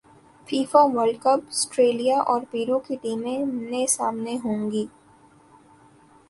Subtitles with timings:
[0.49, 4.85] FIFA world cup سٹریلیا اور پیرو کی ٹیمیں منے سامنے ہوں گی